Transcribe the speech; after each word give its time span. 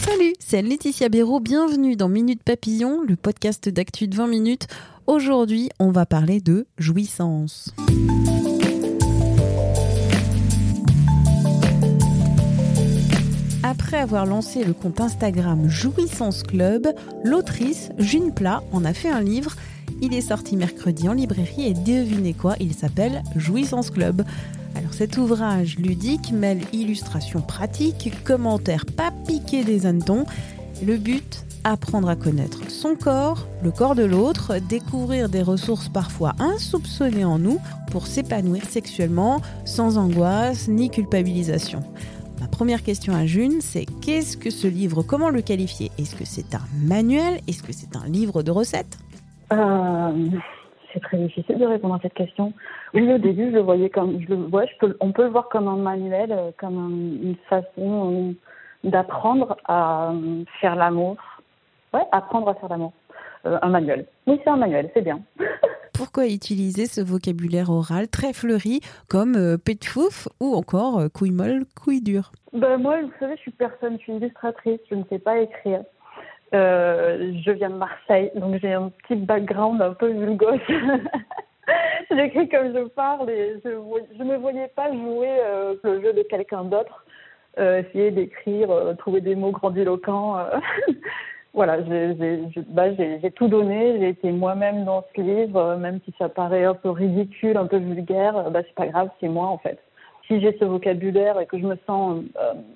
Salut, 0.00 0.34
c'est 0.40 0.62
Laetitia 0.62 1.08
Béraud. 1.08 1.38
Bienvenue 1.38 1.94
dans 1.94 2.08
Minute 2.08 2.42
Papillon, 2.42 3.02
le 3.06 3.14
podcast 3.14 3.68
d'actu 3.68 4.08
de 4.08 4.16
20 4.16 4.26
minutes. 4.26 4.66
Aujourd'hui, 5.06 5.70
on 5.78 5.92
va 5.92 6.06
parler 6.06 6.40
de 6.40 6.66
jouissance. 6.76 7.72
Après 13.62 13.98
avoir 13.98 14.26
lancé 14.26 14.64
le 14.64 14.72
compte 14.72 15.00
Instagram 15.00 15.68
Jouissance 15.68 16.42
Club, 16.42 16.88
l'autrice 17.22 17.90
June 17.98 18.34
Plat 18.34 18.64
en 18.72 18.84
a 18.84 18.92
fait 18.92 19.10
un 19.10 19.20
livre. 19.20 19.54
Il 20.00 20.14
est 20.14 20.20
sorti 20.20 20.56
mercredi 20.56 21.08
en 21.08 21.12
librairie 21.12 21.68
et 21.68 21.74
devinez 21.74 22.34
quoi, 22.34 22.56
il 22.58 22.74
s'appelle 22.74 23.22
Jouissance 23.36 23.90
Club. 23.90 24.24
Cet 24.92 25.16
ouvrage 25.16 25.78
ludique 25.78 26.32
mêle 26.32 26.60
illustrations 26.72 27.40
pratiques, 27.40 28.12
commentaires 28.24 28.86
pas 28.86 29.10
piqués 29.26 29.64
des 29.64 29.86
hannetons. 29.86 30.26
Le 30.86 30.96
but 30.96 31.44
apprendre 31.64 32.08
à 32.08 32.16
connaître 32.16 32.70
son 32.70 32.94
corps, 32.94 33.46
le 33.62 33.70
corps 33.70 33.94
de 33.94 34.04
l'autre, 34.04 34.58
découvrir 34.68 35.28
des 35.28 35.42
ressources 35.42 35.88
parfois 35.88 36.34
insoupçonnées 36.38 37.24
en 37.24 37.38
nous 37.38 37.58
pour 37.90 38.06
s'épanouir 38.06 38.64
sexuellement 38.64 39.40
sans 39.64 39.96
angoisse 39.96 40.68
ni 40.68 40.90
culpabilisation. 40.90 41.82
Ma 42.40 42.48
première 42.48 42.82
question 42.82 43.14
à 43.14 43.24
June, 43.24 43.60
c'est 43.60 43.86
qu'est-ce 44.00 44.36
que 44.36 44.50
ce 44.50 44.66
livre 44.66 45.02
Comment 45.02 45.30
le 45.30 45.42
qualifier? 45.42 45.90
Est-ce 45.98 46.16
que 46.16 46.24
c'est 46.24 46.54
un 46.54 46.66
manuel? 46.84 47.40
Est-ce 47.46 47.62
que 47.62 47.72
c'est 47.72 47.96
un 47.96 48.06
livre 48.06 48.42
de 48.42 48.50
recettes? 48.50 48.98
Euh, 49.52 50.12
C'est 50.92 51.00
très 51.00 51.16
difficile 51.16 51.58
de 51.58 51.66
répondre 51.66 51.94
à 51.94 52.00
cette 52.00 52.14
question. 52.14 52.52
Oui, 52.94 53.10
au 53.12 53.18
début, 53.18 53.50
je 53.50 53.56
le 53.56 53.60
voyais 53.60 53.90
comme, 53.90 54.20
je 54.20 54.28
le 54.28 54.36
vois, 54.36 54.66
je 54.66 54.72
peux, 54.78 54.96
on 55.00 55.12
peut 55.12 55.24
le 55.24 55.30
voir 55.30 55.48
comme 55.48 55.68
un 55.68 55.76
manuel, 55.76 56.32
euh, 56.32 56.50
comme 56.58 56.78
un, 56.78 56.90
une 56.90 57.36
façon 57.48 58.32
euh, 58.34 58.88
d'apprendre 58.88 59.56
à 59.66 60.12
euh, 60.12 60.44
faire 60.60 60.76
l'amour. 60.76 61.16
Ouais, 61.94 62.04
apprendre 62.12 62.48
à 62.48 62.54
faire 62.54 62.68
l'amour. 62.68 62.92
Euh, 63.46 63.58
un 63.60 63.68
manuel. 63.68 64.06
Oui, 64.26 64.40
c'est 64.44 64.50
un 64.50 64.56
manuel, 64.56 64.90
c'est 64.94 65.02
bien. 65.02 65.20
Pourquoi 65.94 66.26
utiliser 66.26 66.86
ce 66.86 67.00
vocabulaire 67.00 67.70
oral 67.70 68.08
très 68.08 68.32
fleuri 68.32 68.80
comme 69.08 69.36
euh, 69.36 69.58
pet 69.58 69.84
fouf 69.84 70.28
ou 70.40 70.54
encore 70.54 70.98
euh, 70.98 71.08
couille 71.08 71.32
molle, 71.32 71.64
couille 71.80 72.00
dure? 72.00 72.32
Ben, 72.52 72.76
moi, 72.78 73.02
vous 73.02 73.12
savez, 73.18 73.36
je 73.36 73.42
suis 73.42 73.50
personne, 73.50 73.98
je 73.98 74.02
suis 74.02 74.12
illustratrice, 74.14 74.80
je 74.90 74.94
ne 74.94 75.04
sais 75.10 75.18
pas 75.18 75.38
écrire. 75.38 75.82
Euh, 76.54 77.32
je 77.44 77.50
viens 77.52 77.70
de 77.70 77.76
Marseille, 77.76 78.30
donc 78.34 78.56
j'ai 78.60 78.72
un 78.72 78.90
petit 78.90 79.16
background 79.16 79.80
un 79.80 79.94
peu 79.94 80.08
vulgose. 80.08 80.60
J'écris 82.10 82.48
comme 82.50 82.74
je 82.74 82.88
parle 82.88 83.30
et 83.30 83.54
je 83.64 83.70
ne 83.70 84.24
me 84.24 84.36
voyais 84.36 84.68
pas 84.76 84.92
jouer 84.92 85.30
euh, 85.30 85.74
le 85.82 86.02
jeu 86.02 86.12
de 86.12 86.22
quelqu'un 86.22 86.64
d'autre, 86.64 87.06
euh, 87.58 87.80
essayer 87.80 88.10
d'écrire, 88.10 88.68
trouver 88.98 89.22
des 89.22 89.34
mots 89.34 89.50
grandiloquents. 89.52 90.36
voilà, 91.54 91.78
bah, 91.78 92.92
j'ai- 92.96 93.30
tout 93.30 93.48
donné, 93.48 93.98
j'ai 93.98 94.08
été 94.10 94.30
moi-même 94.30 94.84
dans 94.84 95.04
ce 95.16 95.20
livre, 95.22 95.76
même 95.76 96.00
si 96.04 96.12
ça 96.18 96.28
paraît 96.28 96.64
un 96.64 96.74
peu 96.74 96.90
ridicule, 96.90 97.56
un 97.56 97.66
peu 97.66 97.78
vulgaire, 97.78 98.50
bah, 98.50 98.60
c'est 98.66 98.74
pas 98.74 98.88
grave, 98.88 99.08
c'est 99.20 99.28
moi 99.28 99.46
en 99.46 99.58
fait. 99.58 99.78
Si 100.26 100.40
j'ai 100.40 100.56
ce 100.58 100.66
vocabulaire 100.66 101.40
et 101.40 101.46
que 101.46 101.58
je 101.58 101.64
me 101.64 101.76
sens 101.86 102.22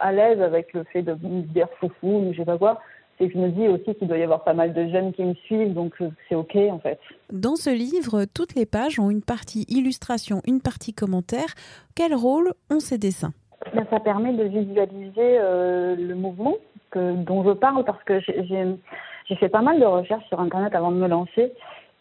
à 0.00 0.12
l'aise 0.12 0.40
avec 0.40 0.72
le 0.72 0.84
fait 0.84 1.02
de 1.02 1.12
me 1.12 1.42
dire 1.42 1.68
foufou 1.78 2.28
ou 2.28 2.32
je 2.32 2.38
sais 2.38 2.44
pas 2.44 2.58
quoi, 2.58 2.80
c'est 3.18 3.28
que 3.28 3.34
je 3.34 3.38
me 3.38 3.48
dis 3.48 3.68
aussi 3.68 3.94
qu'il 3.96 4.08
doit 4.08 4.18
y 4.18 4.22
avoir 4.22 4.44
pas 4.44 4.54
mal 4.54 4.72
de 4.72 4.88
jeunes 4.88 5.12
qui 5.12 5.24
me 5.24 5.34
suivent, 5.34 5.74
donc 5.74 5.92
euh, 6.00 6.10
c'est 6.28 6.34
ok 6.34 6.56
en 6.70 6.78
fait. 6.78 6.98
Dans 7.32 7.56
ce 7.56 7.70
livre, 7.70 8.24
toutes 8.32 8.54
les 8.54 8.66
pages 8.66 8.98
ont 9.00 9.10
une 9.10 9.22
partie 9.22 9.64
illustration, 9.68 10.40
une 10.46 10.60
partie 10.60 10.94
commentaire. 10.94 11.54
Quel 11.94 12.14
rôle 12.14 12.52
ont 12.70 12.80
ces 12.80 12.98
dessins? 12.98 13.32
Ben, 13.74 13.86
ça 13.90 14.00
permet 14.00 14.32
de 14.32 14.44
visualiser 14.44 15.12
euh, 15.18 15.96
le 15.96 16.14
mouvement 16.14 16.54
que, 16.90 17.14
dont 17.16 17.44
je 17.44 17.50
parle 17.50 17.84
parce 17.84 18.02
que 18.04 18.20
j'ai- 18.20 19.36
fait 19.36 19.48
pas 19.48 19.60
mal 19.60 19.78
de 19.78 19.84
recherches 19.84 20.26
sur 20.28 20.40
Internet 20.40 20.74
avant 20.74 20.90
de 20.90 20.96
me 20.96 21.06
lancer. 21.08 21.52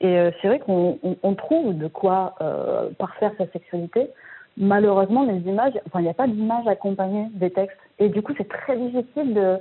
Et 0.00 0.18
euh, 0.18 0.30
c'est 0.42 0.48
vrai 0.48 0.58
qu'on 0.58 0.98
on, 1.02 1.16
on 1.22 1.34
trouve 1.34 1.78
de 1.78 1.86
quoi 1.86 2.34
euh, 2.42 2.90
parfaire 2.98 3.32
sa 3.38 3.46
sexualité. 3.48 4.08
Malheureusement, 4.56 5.24
les 5.24 5.38
images, 5.48 5.72
enfin, 5.86 6.00
il 6.00 6.04
n'y 6.04 6.10
a 6.10 6.14
pas 6.14 6.26
d'images 6.26 6.66
accompagnées 6.66 7.28
des 7.32 7.50
textes. 7.50 7.78
Et 7.98 8.08
du 8.08 8.20
coup, 8.22 8.32
c'est 8.36 8.48
très 8.48 8.76
difficile 8.76 9.34
de, 9.34 9.56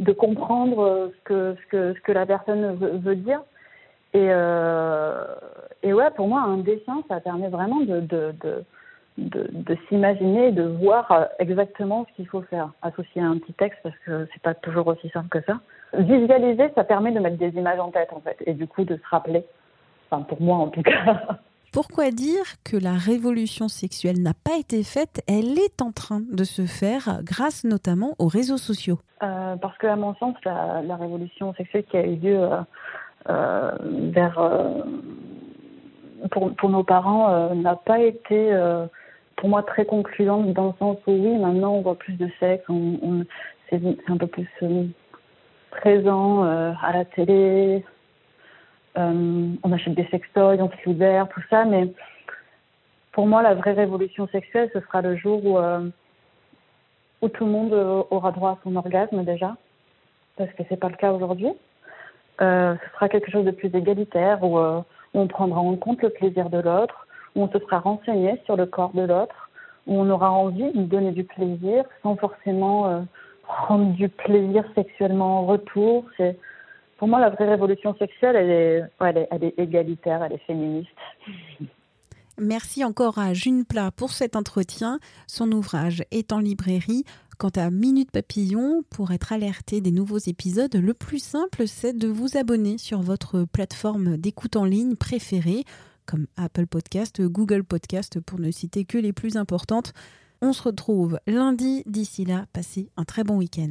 de 0.00 0.12
comprendre 0.12 0.80
euh, 0.80 1.08
ce 1.08 1.24
que, 1.24 1.56
ce, 1.60 1.66
que, 1.68 1.94
ce 1.94 2.00
que 2.00 2.12
la 2.12 2.26
personne 2.26 2.76
veut, 2.76 3.16
dire. 3.16 3.40
Et, 4.14 4.28
euh, 4.30 5.24
et 5.82 5.92
ouais, 5.92 6.10
pour 6.16 6.28
moi, 6.28 6.40
un 6.40 6.58
dessin, 6.58 7.02
ça 7.08 7.20
permet 7.20 7.48
vraiment 7.48 7.80
de, 7.80 8.00
de, 8.00 8.34
de, 8.42 8.64
de, 9.18 9.48
de 9.52 9.76
s'imaginer, 9.88 10.52
de 10.52 10.62
voir 10.62 11.10
euh, 11.10 11.24
exactement 11.38 12.06
ce 12.08 12.16
qu'il 12.16 12.28
faut 12.28 12.42
faire, 12.42 12.70
associé 12.82 13.20
à 13.20 13.26
un 13.26 13.38
petit 13.38 13.52
texte, 13.54 13.80
parce 13.82 13.98
que 14.06 14.28
c'est 14.32 14.42
pas 14.42 14.54
toujours 14.54 14.86
aussi 14.86 15.08
simple 15.10 15.28
que 15.28 15.44
ça. 15.44 15.58
Visualiser, 15.94 16.70
ça 16.74 16.84
permet 16.84 17.12
de 17.12 17.20
mettre 17.20 17.36
des 17.36 17.50
images 17.50 17.80
en 17.80 17.90
tête, 17.90 18.12
en 18.12 18.20
fait, 18.20 18.36
et 18.46 18.54
du 18.54 18.66
coup 18.66 18.84
de 18.84 18.96
se 18.96 19.08
rappeler. 19.10 19.44
Enfin, 20.10 20.22
pour 20.22 20.40
moi, 20.40 20.56
en 20.56 20.68
tout 20.68 20.82
cas. 20.82 21.38
Pourquoi 21.72 22.10
dire 22.10 22.44
que 22.64 22.76
la 22.76 22.94
révolution 22.94 23.68
sexuelle 23.68 24.22
n'a 24.22 24.32
pas 24.32 24.56
été 24.58 24.82
faite? 24.82 25.22
Elle 25.28 25.58
est 25.58 25.82
en 25.82 25.92
train 25.92 26.20
de 26.20 26.44
se 26.44 26.66
faire 26.66 27.20
grâce 27.22 27.64
notamment 27.64 28.14
aux 28.18 28.28
réseaux 28.28 28.56
sociaux. 28.56 28.98
Euh, 29.22 29.56
parce 29.56 29.76
que, 29.78 29.86
à 29.86 29.96
mon 29.96 30.14
sens, 30.14 30.34
la, 30.44 30.82
la 30.82 30.96
révolution 30.96 31.52
sexuelle 31.54 31.84
qui 31.90 31.96
a 31.96 32.06
eu 32.06 32.16
lieu 32.16 32.38
euh, 32.38 32.60
euh, 33.28 33.72
vers 34.12 34.38
euh, 34.38 34.80
pour, 36.30 36.54
pour 36.54 36.70
nos 36.70 36.84
parents 36.84 37.54
n'a 37.54 37.76
pas 37.76 38.00
été 38.00 38.52
pour 39.36 39.48
moi 39.48 39.62
très 39.62 39.84
concluante 39.84 40.52
dans 40.52 40.68
le 40.68 40.72
sens 40.78 40.96
où 41.06 41.12
oui, 41.12 41.38
maintenant 41.38 41.74
on 41.74 41.82
voit 41.82 41.96
plus 41.96 42.14
de 42.14 42.28
sexe, 42.40 42.64
on, 42.68 43.24
c'est 43.70 43.80
un 44.08 44.16
peu 44.16 44.26
plus 44.26 44.48
présent 45.70 46.42
à 46.42 46.92
la 46.92 47.04
télé, 47.04 47.84
on 48.98 49.72
achète 49.72 49.94
des 49.94 50.06
sextoys, 50.10 50.60
on 50.60 50.70
se 50.70 50.88
libère, 50.88 51.28
tout 51.28 51.42
ça, 51.50 51.64
mais 51.64 51.92
pour 53.12 53.26
moi 53.26 53.42
la 53.42 53.54
vraie 53.54 53.72
révolution 53.72 54.28
sexuelle 54.28 54.70
ce 54.72 54.80
sera 54.80 55.02
le 55.02 55.16
jour 55.16 55.44
où 55.44 55.58
euh, 55.58 55.88
tout 57.32 57.44
le 57.44 57.50
monde 57.50 57.72
euh, 57.72 58.02
aura 58.10 58.32
droit 58.32 58.52
à 58.52 58.58
son 58.64 58.76
orgasme 58.76 59.24
déjà, 59.24 59.56
parce 60.36 60.52
que 60.52 60.62
c'est 60.68 60.76
pas 60.76 60.88
le 60.88 60.96
cas 60.96 61.12
aujourd'hui. 61.12 61.52
Euh, 62.40 62.76
ce 62.76 62.94
sera 62.94 63.08
quelque 63.08 63.30
chose 63.30 63.44
de 63.44 63.50
plus 63.50 63.74
égalitaire 63.74 64.42
où, 64.44 64.58
euh, 64.58 64.80
on 65.14 65.26
prendra 65.26 65.60
en 65.60 65.74
compte 65.76 66.02
le 66.02 66.10
plaisir 66.10 66.50
de 66.50 66.58
l'autre, 66.58 67.06
où 67.34 67.42
on 67.42 67.50
se 67.50 67.58
sera 67.58 67.80
renseigné 67.80 68.40
sur 68.44 68.56
le 68.56 68.66
corps 68.66 68.92
de 68.94 69.02
l'autre, 69.02 69.50
où 69.86 69.98
on 69.98 70.08
aura 70.10 70.30
envie 70.30 70.70
de 70.72 70.82
donner 70.82 71.12
du 71.12 71.24
plaisir 71.24 71.84
sans 72.02 72.14
forcément 72.16 72.86
euh, 72.86 73.00
prendre 73.42 73.92
du 73.94 74.08
plaisir 74.08 74.64
sexuellement 74.74 75.40
en 75.40 75.46
retour. 75.46 76.04
Pour 76.98 77.08
moi 77.08 77.20
la 77.20 77.30
vraie 77.30 77.48
révolution 77.48 77.96
sexuelle, 77.96 78.36
elle 78.36 79.42
est, 79.42 79.54
égalitaire, 79.56 80.22
elle 80.22 80.34
est 80.34 80.46
féministe. 80.46 80.90
Merci 82.36 82.84
encore 82.84 83.18
à 83.18 83.34
June 83.34 83.64
Plat 83.64 83.90
pour 83.90 84.10
cet 84.10 84.36
entretien. 84.36 84.98
Son 85.26 85.50
ouvrage 85.52 86.04
est 86.10 86.32
en 86.32 86.40
librairie. 86.40 87.04
Quant 87.38 87.50
à 87.54 87.70
Minute 87.70 88.10
Papillon, 88.10 88.82
pour 88.90 89.12
être 89.12 89.32
alerté 89.32 89.80
des 89.80 89.92
nouveaux 89.92 90.18
épisodes, 90.18 90.74
le 90.74 90.92
plus 90.92 91.22
simple, 91.22 91.68
c'est 91.68 91.96
de 91.96 92.08
vous 92.08 92.36
abonner 92.36 92.78
sur 92.78 93.00
votre 93.00 93.44
plateforme 93.44 94.16
d'écoute 94.16 94.56
en 94.56 94.64
ligne 94.64 94.96
préférée, 94.96 95.62
comme 96.04 96.26
Apple 96.36 96.66
Podcast, 96.66 97.22
Google 97.22 97.62
Podcast, 97.62 98.18
pour 98.18 98.40
ne 98.40 98.50
citer 98.50 98.84
que 98.84 98.98
les 98.98 99.12
plus 99.12 99.36
importantes. 99.36 99.92
On 100.42 100.52
se 100.52 100.62
retrouve 100.62 101.20
lundi. 101.28 101.84
D'ici 101.86 102.24
là, 102.24 102.46
passez 102.52 102.90
un 102.96 103.04
très 103.04 103.22
bon 103.22 103.36
week-end. 103.36 103.70